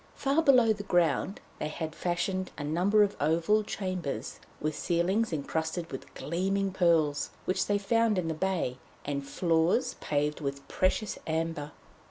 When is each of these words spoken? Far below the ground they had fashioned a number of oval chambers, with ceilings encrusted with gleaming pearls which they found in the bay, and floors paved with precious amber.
Far 0.15 0.41
below 0.41 0.73
the 0.73 0.81
ground 0.81 1.41
they 1.59 1.67
had 1.67 1.93
fashioned 1.93 2.49
a 2.57 2.63
number 2.63 3.03
of 3.03 3.15
oval 3.21 3.63
chambers, 3.63 4.39
with 4.59 4.73
ceilings 4.75 5.31
encrusted 5.31 5.91
with 5.91 6.11
gleaming 6.15 6.71
pearls 6.71 7.29
which 7.45 7.67
they 7.67 7.77
found 7.77 8.17
in 8.17 8.27
the 8.27 8.33
bay, 8.33 8.79
and 9.05 9.23
floors 9.27 9.93
paved 9.99 10.41
with 10.41 10.67
precious 10.67 11.19
amber. 11.27 11.71